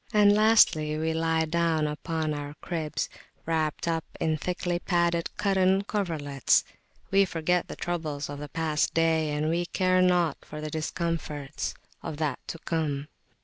And 0.11 0.33
lastly, 0.33 0.97
we 0.97 1.13
lie 1.13 1.45
down 1.45 1.85
upon 1.85 2.33
our 2.33 2.55
cribs, 2.59 3.07
wrapped 3.45 3.87
up 3.87 4.03
in 4.19 4.35
thickly 4.35 4.79
padded 4.79 5.29
cotton 5.37 5.83
coverlets; 5.83 6.63
we 7.11 7.23
forget 7.23 7.67
the 7.67 7.75
troubles 7.75 8.27
of 8.27 8.39
the 8.39 8.49
past 8.49 8.95
day, 8.95 9.29
and 9.29 9.47
we 9.47 9.67
care 9.67 10.01
nought 10.01 10.37
for 10.43 10.59
the 10.59 10.71
discomforts 10.71 11.75
of 12.01 12.17
that 12.17 12.39
to 12.47 12.57
come. 12.57 13.09